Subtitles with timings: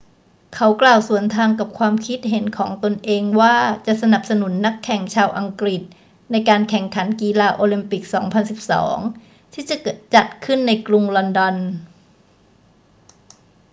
[0.55, 3.55] เขากล่าวสวนทางกับความคิดเห็นของตนเองว่า
[3.87, 5.81] จะสนับสนุนนักแข่งชาวอังกฤษ
[6.31, 8.03] ในการแข่งขันกีฬาโอลิมปิก
[8.97, 9.77] 2012 ที่จะ
[10.15, 11.55] จัดขึ้นในกรุงลอนดอน